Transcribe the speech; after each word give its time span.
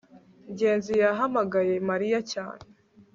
ngenzi 0.51 0.91
yahamagaye 1.01 1.75
mariya 1.89 2.19
cyane 2.31 2.63